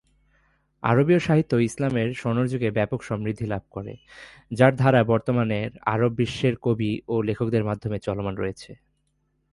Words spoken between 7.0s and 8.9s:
ও লেখকদের মাধ্যমে চলমান রয়েছে।